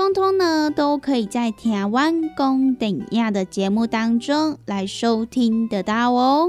[0.00, 6.48] 通通呢都可以在《台湾公等亚》的节目当中来收听得到哦。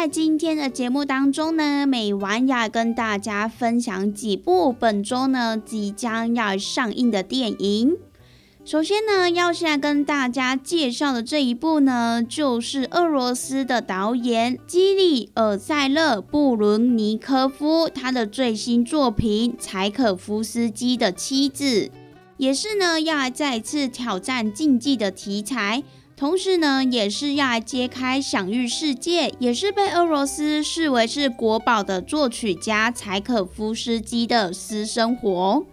[0.00, 7.98] 在今天的节目当中呢，美晚要跟大家分享几部本周呢即将要上映的电影。
[8.64, 21.64] 首先呢，要先来跟大家介绍的这一部呢，就是俄罗斯的导演基里尔塞勒布伦尼科夫他的最新作品《柴可夫斯基的妻子》，
[22.38, 25.82] 也是呢要来再次挑战竞技的题材。
[26.20, 35.64] 同时呢，也是要来揭开享誉世界，也是被俄罗斯视为是国宝的作曲家柴可夫斯基的私生活。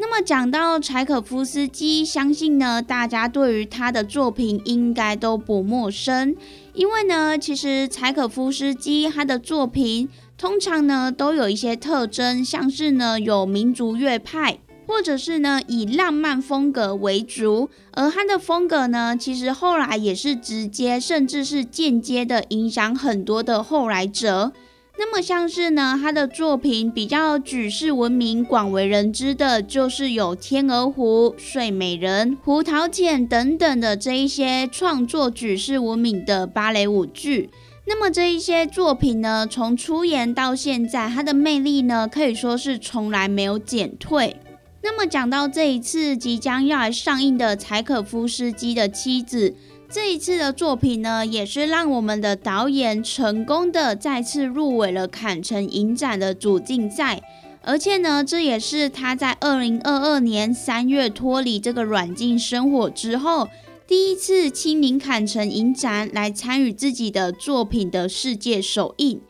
[0.00, 6.34] 那么讲到柴可夫斯基，相信呢大家对于他的作品应该都不陌生，
[6.72, 14.58] 因为呢，其实柴可夫斯基他的作品通常呢都有一些特征，像是呢有民族乐派。
[14.86, 24.52] 或者是呢，以浪漫风格为主，而他的风格呢，其实后来也是直接，甚至是间接的影响很多的后来者。
[24.98, 37.48] 那么像是呢，他的作品比较举世闻名、广为人知的，就是有《天鹅湖》《睡美人》《胡桃钳》等等的这一些创作举世闻名的芭蕾舞剧。
[37.86, 44.36] 那么这一些作品呢，从出演到现在，它的魅力呢，可以说是从来没有减退。
[44.84, 49.54] 那么讲到这一次即将要来上映的柴可夫斯基的妻子，
[49.88, 57.22] 这一次的作品呢，也是让我们的导演成功的再次入围了坎城影展的主竞赛，
[57.62, 63.48] 而且呢，这也是他在二零二二年三月脱离这个软禁生活之后，
[63.86, 69.20] 第一次亲临坎城影展来参与自己的作品的世界首映。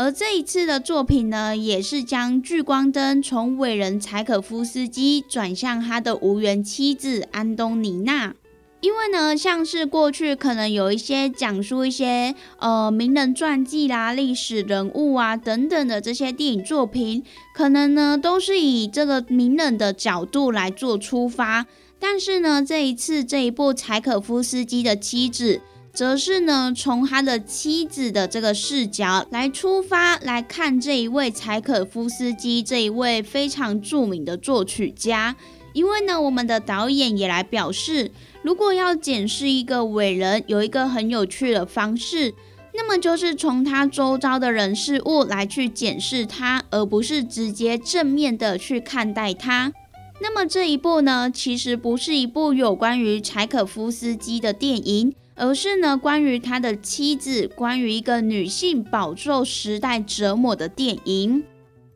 [0.00, 8.32] 而这一次的作品呢，也是将聚光灯从伟人柴可夫斯基转向他的无缘妻子安东尼娜。
[8.80, 21.66] 因为呢，像是过去可能有一些讲述一些呃名人传记啦、历史人物啊等等的这些电影作品，可能呢都是以这个名人的角度来做出发。
[21.98, 25.60] 但是呢，这一次这一部柴可夫斯基的妻子。
[25.98, 35.34] 则是呢，从他的妻子的这个视角来出发来看这一位柴可夫斯基这一位非常著名的作曲家。
[35.72, 38.12] 因为呢，我们的导演也来表示，
[38.42, 42.32] 如果要检视一个伟人，有一个很有趣的方式，
[42.74, 49.72] 那么就是从他周遭的人事物来去检视他，而不是直接正面的去看待他。
[50.20, 55.12] 那么这一部呢，其实不是一部有关于柴可夫斯基的电影。
[55.38, 61.44] 而是呢，关于他的妻子，关于一个女性饱受时代折磨的电影。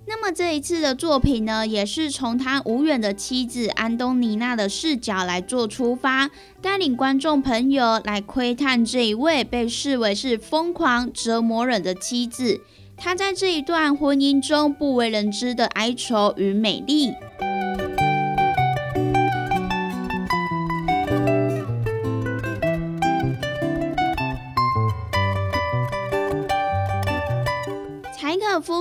[0.04, 6.30] 那么这一次的作品呢，也是从他无缘的妻子安东尼娜的视角来做出发，
[6.60, 12.60] 带领观众朋友来窥探这一位被视为是疯狂折磨人的妻子，
[12.96, 17.12] 她在这一段婚姻中不为人知的哀愁与美丽。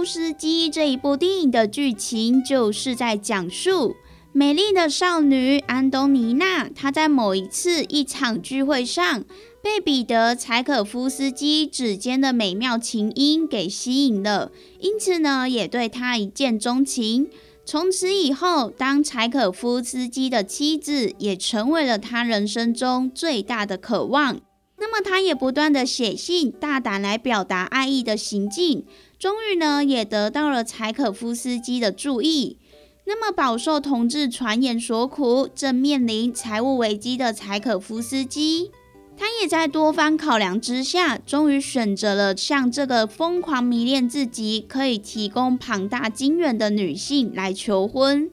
[0.02, 3.96] 夫斯基》这一部电影的剧情就是在讲述
[4.32, 9.24] 美丽的少女安东尼娜，她在某一次一场聚会上，
[9.62, 17.30] 被彼得·柴可夫斯基指尖的美妙琴音给吸引了，因此呢，也对他一见钟情。
[17.64, 24.42] 从此以后，当柴可夫斯基的妻子也成为了他人生中最大的渴望。
[24.80, 28.84] 那么，他也不断的写信，大胆来表达爱意的行径，
[29.22, 32.58] 终于呢，也得到了柴可夫斯基的注意。
[33.06, 38.72] 那么，饱受同志传言所苦，正面临财务危机的柴可夫斯基，
[39.16, 48.32] 他也在多方考量之下，终于选择了向这个疯狂迷恋自己、可以提供庞大金元的女性来求婚。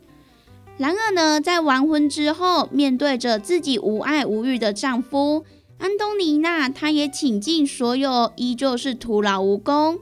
[0.78, 5.44] 然而呢，在完婚之后，面对着自己无爱无欲的丈夫。
[5.76, 9.98] 安东尼娜，她也倾尽所有，依旧是徒劳无功。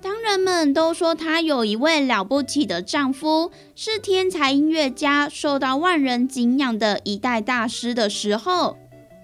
[0.00, 8.76] 当人们都说她有一位了不起的丈夫，是天才音乐家，受到万人敬仰的一代大师的时候，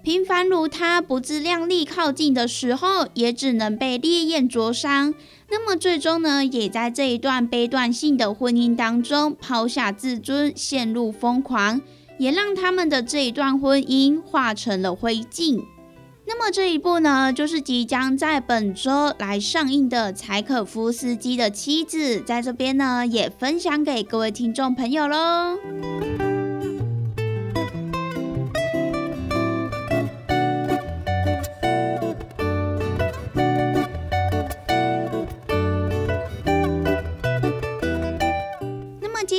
[0.03, 5.13] 平凡如她不自量力靠近的时候，也只能被烈焰灼伤。
[5.49, 11.81] 那么最终呢，也在这一段悲断性的婚姻当中抛下自尊，陷入疯狂，
[12.17, 15.63] 也让他们的这一段婚姻化成了灰烬。
[16.27, 26.24] 那么这一部呢，就是即将在本周来上映的柴可夫斯基的妻子，在这边呢也分享给各位听众朋友喽。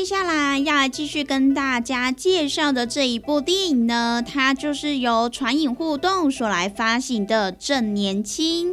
[0.07, 8.73] 下来要来继续跟大家介绍的这一部电影呢，它就是由传影互动所来发行的《正年轻》。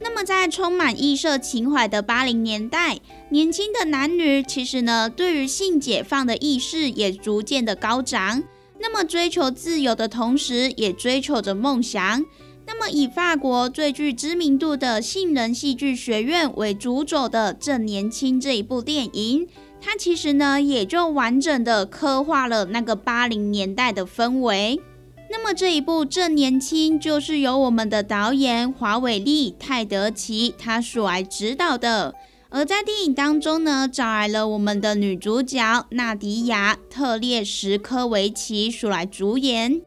[0.00, 2.98] 那么，在充满异色情怀的八零年代，
[3.30, 8.42] 年轻的男女其实呢，对于性解放的意识也逐渐的高涨。
[8.78, 12.22] 那么，追求自由的同时，也追求着梦想。
[12.66, 19.48] 那么，以法国最具知名度的性人戏剧学院为主轴的《正年轻》这一部电影。
[19.80, 24.80] 它其实呢，也就完整的刻画了那个八零年代的氛围。
[25.30, 32.14] 那么这一部《正年轻》就是由我们的导演华伟利泰德奇他所来指导的。
[32.48, 39.82] 而在电影当中呢，找来了我们的女主角纳迪亚特列什科维奇所来主演。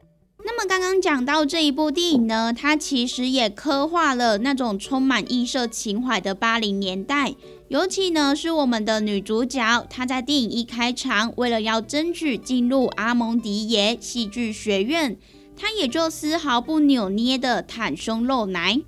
[0.46, 7.36] 那么刚刚讲到这一部电影呢，它其实也刻画了那种充满异色情怀的八零年代。
[7.74, 15.18] 尤其呢，是我们的女主角，她在电影一开场，为了要争取进入阿蒙迪耶戏剧学院，
[15.58, 18.80] 她也就丝毫不扭捏的袒胸露奶，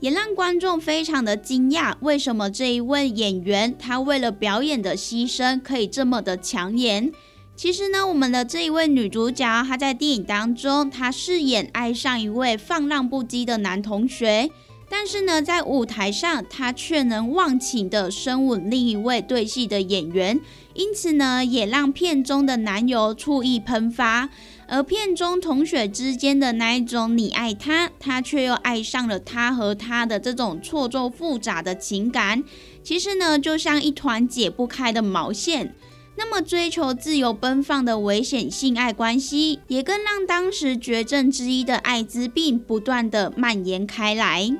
[0.00, 7.12] 也让观众非常的惊讶，为什么这一位演员，她为了表演的牺牲可以这么的抢眼？
[7.54, 14.50] 其实呢，我们的这一位女主角，她在电影当中，她饰演爱上一位放浪不羁的男同学。
[14.88, 20.40] 但是呢，在舞台上，他却能忘情的深吻另一位对戏的演员，
[20.74, 24.28] 因此呢，也让片中的男友醋意喷发。
[24.66, 32.42] 而片中同学之间的那一种你爱他，他却又爱上了他和他的这种错综复杂的情感，
[32.82, 35.74] 其实呢，就像一团解不开的毛线。
[36.16, 44.50] 那么，追求自由奔放的危险性爱关系，也更让当时绝症之一的艾滋病不断的蔓延开来。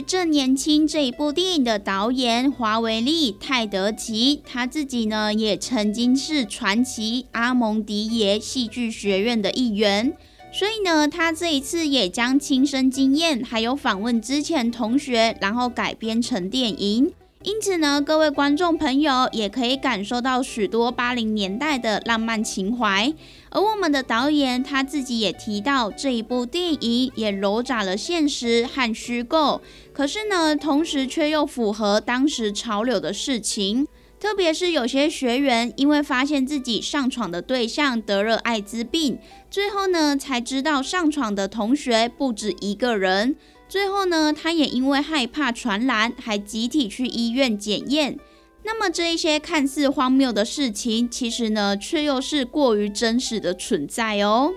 [0.04, 10.16] 《正年轻》这一部电影的导演华维利泰德奇，他自己呢也曾经是传奇阿蒙迪耶戏剧学院的一员，
[10.52, 17.12] 所以呢，他这一次也将亲身经验还有访问之前同学，然后改编成电影。
[17.42, 23.10] 因此呢，各位观众朋友也可以感受到许多八零年代的浪漫情怀。
[23.48, 29.62] 而我们的导演他自己也提到，这一部电影也揉杂了现实和虚构，
[29.94, 33.88] 可是呢，同时却又符合当时潮流的事情。
[34.20, 39.18] 特别是有些学员因为发现自己上床的对象得了艾滋病，
[39.50, 43.34] 最后呢才知道上床的同学不止一个人。
[43.70, 48.18] 最后呢，他也因为害怕传染，还集体去医院检验。
[48.64, 54.52] 那么这一些看似荒谬的事情，其实呢，却又是过于真实的存在哦。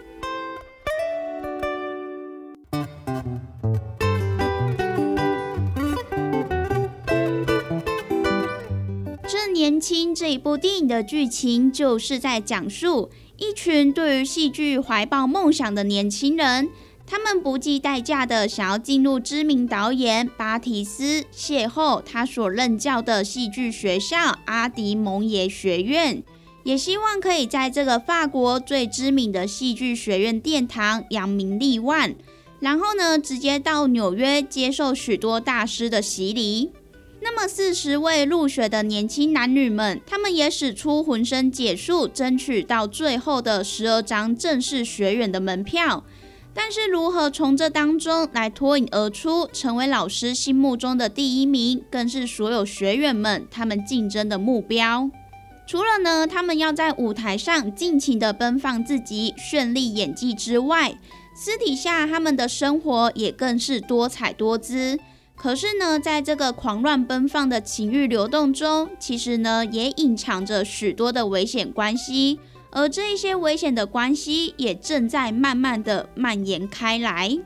[9.28, 16.70] 正年轻》这一部电影的剧情就是在讲述一群对于戏剧怀抱梦想的年轻人，
[17.06, 26.24] 他们不计代价的想要进入知名导演巴提斯邂逅他所任教的戏剧学校阿迪蒙耶学院，
[26.64, 32.16] 也希望可以在这个法国最知名的戏剧学院殿堂扬名立万。
[32.60, 36.72] 然后呢，直接到纽约接受许多大师的洗礼。
[37.20, 46.06] 那么四十位入学的年轻男女们，他们也使出浑身解数，争取到最后的十二张正式学员的门票。
[46.54, 55.10] 但是如何从这当中来脱颖而出，成为老师心目中的第一名，更是所有学员们他们竞争的目标。
[55.66, 60.98] 除了呢，他们要在舞台上尽情的奔放自己，绚丽演技之外，
[61.36, 65.00] 私底下，他们的生活也更是多彩多姿。
[65.36, 72.40] 可是呢，在这个狂乱奔放的情欲流动中，其实呢，也隐藏着许多的危险关系。
[72.76, 77.40] 而这一些危险的关系，也正在慢慢的蔓延开来。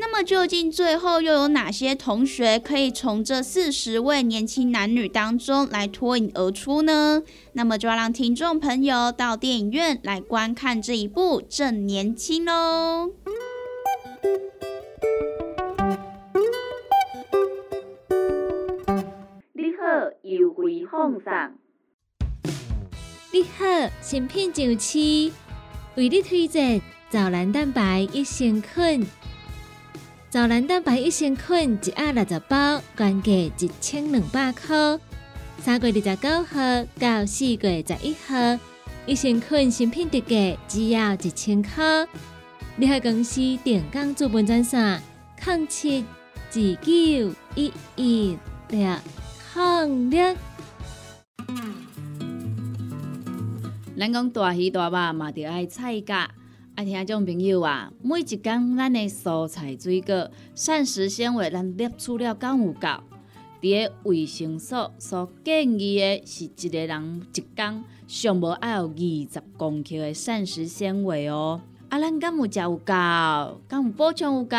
[0.00, 7.22] 那么究竟最后又有哪些同学可以从这四十位年轻男女当中来脱颖而出呢？
[7.54, 13.10] 那么就要让听众朋友到电影院来观看这一部《正年轻》喽。
[19.52, 21.67] 你好，优惠放送。
[23.38, 24.98] 你好，新品上市，
[25.94, 29.06] 为你推荐藻蓝蛋白益生菌。
[30.28, 34.98] 藻蓝蛋白益生菌一盒六十包，原价一千两百块。
[35.62, 38.58] 三月二十九号到四月十一号，
[39.06, 42.08] 益生菌新品特价只要一千块。
[42.74, 45.00] 你喺公司电工资本专线：
[45.46, 46.04] 零七
[46.50, 48.36] 二九一一
[48.70, 48.96] 六
[49.54, 50.36] 零六。
[53.98, 56.30] 咱讲大鱼大肉嘛，着爱菜价。
[56.76, 62.88] 啊，听众朋友啊，每一工咱的蔬菜水果、膳食纤维，咱摄取了够有够？
[63.60, 71.60] 伫个卫生所所建议的是一个人一工上无爱有二十公克的膳食纤维哦。
[71.88, 72.84] 啊，咱敢有食有够？
[73.66, 74.56] 敢有补充有够？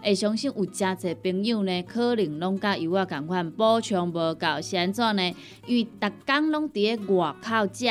[0.00, 5.34] 会相信有诚侪朋友呢，可能拢甲有我共款补充无够，是安怎呢？
[5.66, 7.90] 因为逐工拢伫个外口食。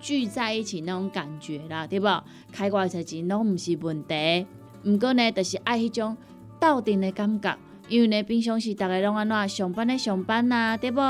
[0.00, 2.06] 聚在一起那种感觉啦，对不？
[2.52, 4.46] 开偌侪钱拢毋是问题，
[4.84, 6.16] 毋过呢，就是爱迄种
[6.58, 7.56] 斗阵的感觉。
[7.88, 11.00] 因为呢，平常时逐个拢安怎上班的上班啊，对无？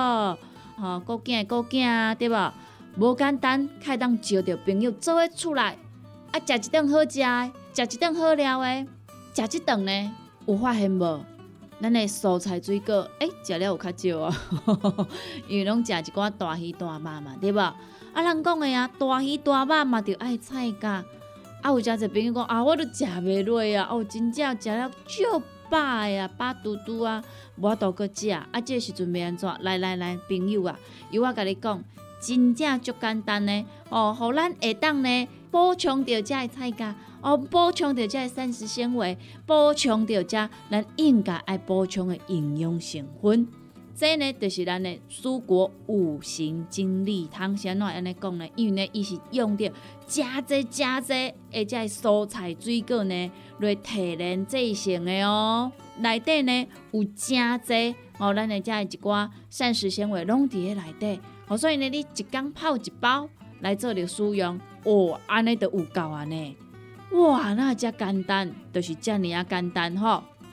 [0.76, 2.52] 吼，顾囝的顾囝啊，对无？
[2.96, 5.76] 无简单，开当招着朋友做伙出来，
[6.32, 8.86] 啊，食一顿好食的，食一顿好料的，
[9.34, 10.12] 食一顿呢，
[10.46, 11.24] 有发现无？
[11.82, 14.36] 咱的蔬菜水果，诶，食了有较少啊，
[15.48, 17.74] 因为拢食一寡大鱼大肉嘛，对无？
[18.12, 21.04] 啊，人讲的啊，大鱼大肉嘛，着爱菜价。
[21.62, 27.22] 啊，有诚侪朋友讲啊，我都食袂落啊，哦，真正食了足饱啊，饱嘟嘟啊，
[27.56, 28.30] 无法度搁食。
[28.30, 29.48] 啊，这时阵要安怎？
[29.60, 30.78] 来来来，朋友啊，
[31.10, 31.84] 由我甲你讲，
[32.20, 33.64] 真正足简单呢。
[33.90, 43.46] 哦，互咱下当呢补充着遮的菜价，哦，补充着遮的膳食纤维，补充着遮咱应该爱补充的营养成分。
[44.00, 48.48] 这呢，就是咱的蔬果五行精力汤，先怎安尼讲呢？
[48.56, 49.70] 因为呢，伊是用着
[50.06, 51.12] 加济加济，
[51.52, 55.70] 而且蔬菜水果呢来提炼制成的哦。
[55.98, 61.20] 内底呢有真济哦，咱的遮一寡膳食纤维拢伫咧内底。
[61.46, 63.28] 哦，所以呢，你一缸泡一包
[63.60, 66.56] 来做着使用，哦，安尼就有够安尼。
[67.12, 70.22] 哇，那遮简单，就是遮尔啊简单吼。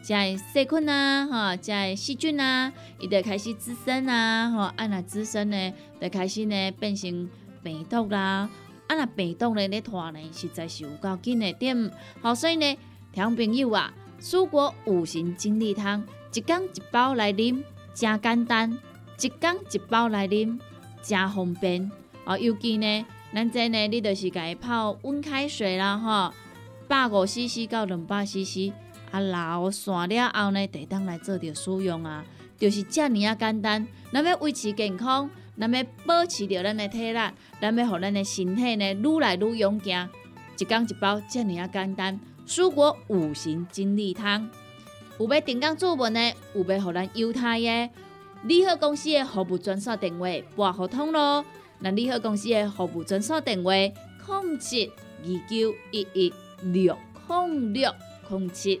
[0.00, 7.28] 在细菌啊，哈，在细菌啊，伊就开始滋生啊，吼，按那滋生呢，就开始呢变成
[7.62, 8.50] 病毒啦、啊
[8.88, 11.90] 那被动咧咧拖呢，实在是有够紧的点。
[12.22, 12.78] 好，所以呢，
[13.12, 16.02] 听朋友啊，蔬果五行精力汤，
[16.32, 17.62] 一缸一包来啉，
[17.92, 18.78] 真简单；
[19.20, 20.58] 一缸一包来啉，
[21.02, 21.90] 真方便。
[22.24, 26.32] 哦，尤其呢，咱这呢，你就是家泡温开水啦，吼，
[26.86, 28.72] 百五 CC 到两百 CC，
[29.10, 32.24] 啊，老散了后呢，得当来做着使用啊，
[32.58, 33.86] 就是遮尔啊简单。
[34.12, 37.18] 咱要维持健康，咱要保持着咱的体力，
[37.60, 40.08] 咱要互咱的身体呢愈来愈勇健。
[40.58, 42.18] 一缸一包，遮尔啊简单。
[42.46, 44.48] 蔬果五行精力汤，
[45.18, 47.90] 有要订购做文的，有要互咱犹太的，
[48.44, 51.44] 利好公司的服务专线电话拨互通咯。
[51.80, 54.90] 那利好公司的服务专线电话：零七
[55.22, 56.96] 二九一一六
[57.28, 57.92] 零六
[58.30, 58.80] 零七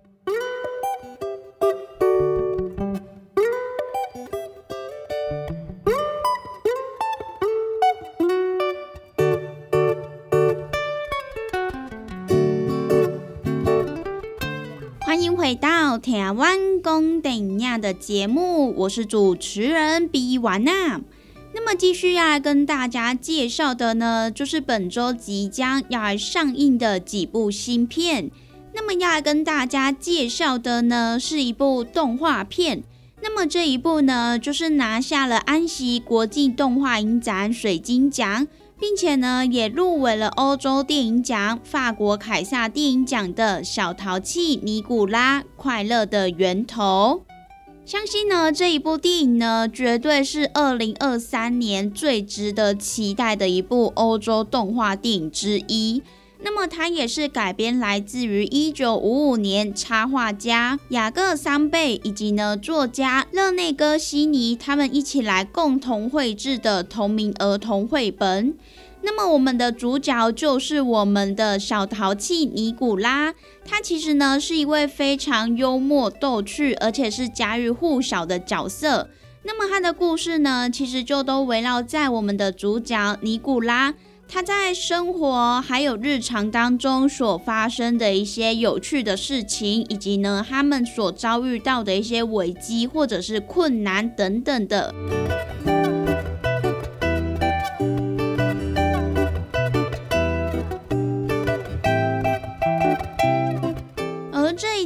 [16.31, 21.01] 台湾公等亚的节目，我是主持人比完娜。
[21.53, 28.31] 那么继续要来跟大家介绍的呢，就是本周即将要来上映的几部新片。
[28.73, 32.81] 那么要来跟大家介绍的呢，是一部动画片。
[33.21, 38.47] 那么这一部呢，就是拿下了安息国际动画影展水晶奖。
[38.81, 47.21] 并且呢，也入围了欧洲电影奖、法国凯撒电影奖的《小淘气尼古拉：快乐的源头》。
[47.85, 56.01] 相信呢，这一部电影呢，绝对是二零二三年最值得期待的一部欧洲动画电影之一。
[56.43, 68.55] 那么，它也是改编来自于一九五五年插画家雅各桑贝以及呢作家勒内戈西尼他们一起来共同绘制的同名儿童绘本。
[69.03, 73.33] 那么，我们的主角就是我们的小淘气尼古拉。
[73.65, 79.09] 他其实呢是一位非常幽默逗趣，而且是家喻户晓的角色。
[79.43, 83.93] 那么，他的故事呢，其实就都围绕在我们的主角尼古拉。
[84.33, 94.95] 他在生活还有日常当中所发生的一些有趣的事情，以及呢他们所遭遇到的一些危机或者是困难等等的。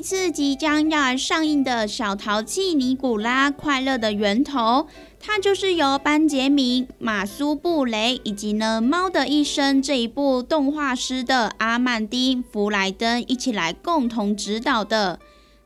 [0.05, 4.85] 次即将要上映的小淘气尼古拉快乐的源头。
[5.19, 15.19] 它就是由班杰明·马苏布雷以及呢《猫的一生》这一部动画师的阿曼丁·弗莱登一起来共同指导的。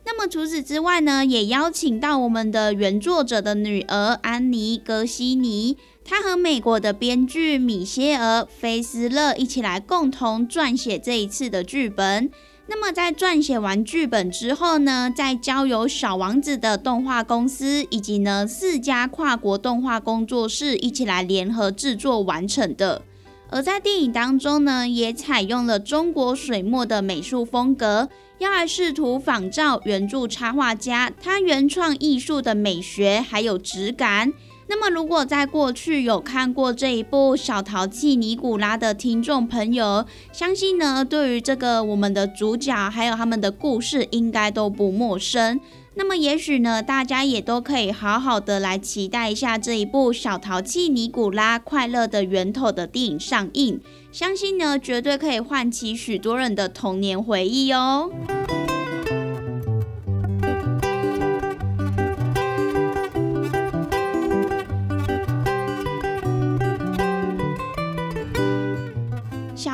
[0.06, 5.76] 那么除此之外呢，也邀请到我们的原作者的女儿安妮·格西尼，
[6.06, 12.32] 她和美国的编剧米歇尔·菲斯勒一起来共同撰写这一次的剧本。
[12.72, 23.02] 那么在撰写完剧本之后呢，再交由小王子的动画公司以及呢四家跨国动画工作室一起来联合制作完成的。
[23.50, 34.32] 而在电影当中呢，也采用了中国水墨的美术风格，要来试图仿照原著插画家他原创艺术的美学还有质感。
[34.72, 45.60] 那么，如果在过去有看过这一部《小淘气尼古拉》的听众朋友，相信呢，对于这个我们的主角还有他们的故事，应该都不陌生。
[45.96, 58.12] 那么，也许呢，大家也都可以好好的来期待一下这一部《小淘气尼古拉：快乐的源头》的电影上映，相信呢，绝对可以唤起许多人的童年回忆哦。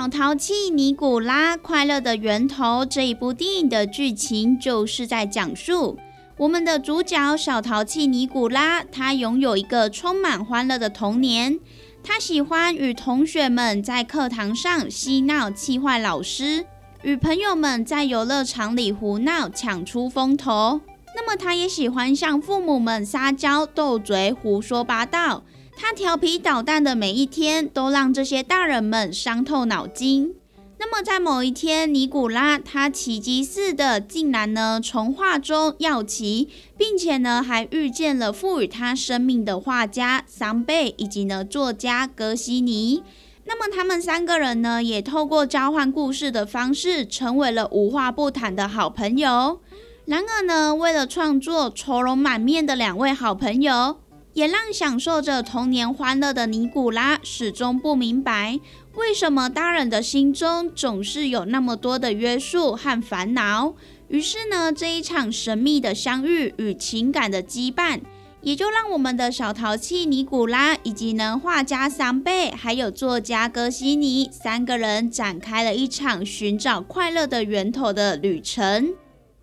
[0.05, 5.97] 小淘气尼古拉快乐的源头这一部电影的剧情就是在讲述
[6.37, 11.59] 我们的主角小淘气尼古拉，他拥有一个充满欢乐的童年。
[12.03, 16.67] 他喜欢与同学们在课堂上嬉闹、气坏老师，
[17.01, 20.81] 与朋友们在游乐场里胡闹、抢出风头。
[21.15, 25.43] 那么，他也喜欢向父母们撒娇、斗嘴、胡说八道。
[25.77, 30.33] 他调皮捣蛋的每一天，都让这些大人们伤透脑筋。
[30.77, 43.03] 那么，在某一天，尼古拉他奇迹似的，竟然呢从画中要齐，并且呢还遇见了赋予他生命的画家桑贝以及呢作家格西尼。
[43.45, 49.59] 那么，他们三个人呢，也透过交换故事的方式，成为了无话不谈的好朋友。
[50.05, 53.97] 然而呢，为了创作愁容满面的两位好朋友。
[54.35, 58.59] 也让享受着童年欢乐的尼古拉始终不明白，
[58.95, 63.73] 为什么大人的心中总是有那么多的约束和烦恼。
[64.09, 68.01] 于是呢，这一场神秘的相遇与情感的羁绊，
[68.41, 78.93] 也就让我们的小淘气尼古拉以及呢画家桑贝，还有作家哥西尼三个人展开了一场寻找快乐的源头的旅程。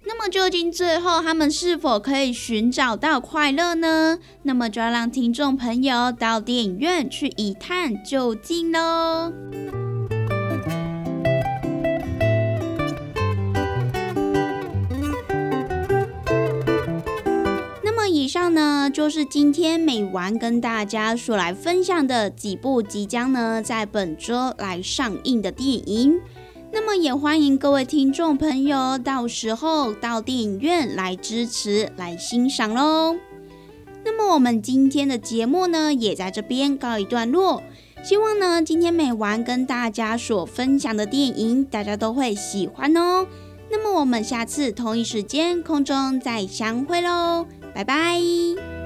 [0.05, 4.19] 那么究竟最后他们是否可以寻找到快乐呢？
[4.43, 9.33] 那么就要让听众朋友到电影院去一探究竟喽。
[17.85, 26.21] 那么以上呢，就是今天美完跟大家所来分享的几部即将呢在本周来上映的电影。
[26.73, 33.15] 那么也欢迎各位听众朋友，到时候到电影院来支持、来欣赏喽。
[34.05, 37.63] 那么我们今天的节目呢，也在这边告一段落。
[38.03, 43.27] 希望呢，今天美完跟大家所分享的电影，大家都会喜欢哦。
[43.71, 48.82] 那么我们下次同一时间空中再相会喽，拜拜。